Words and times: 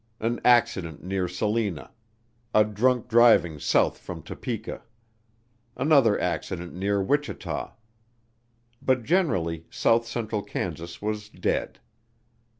An 0.19 0.41
accident 0.43 1.03
near 1.03 1.27
Salina. 1.27 1.91
A 2.55 2.63
drunk 2.63 3.07
driving 3.07 3.59
south 3.59 3.99
from 3.99 4.23
Topeka. 4.23 4.81
Another 5.77 6.19
accident 6.19 6.73
near 6.73 7.03
Wichita. 7.03 7.73
But 8.81 9.03
generally 9.03 9.67
South 9.69 10.07
Central 10.07 10.41
Kansas 10.41 11.03
was 11.03 11.29
dead. 11.29 11.81